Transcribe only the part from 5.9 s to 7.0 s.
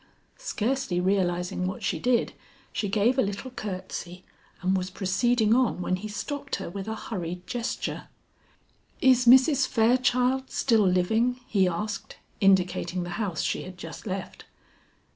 he stopped her with a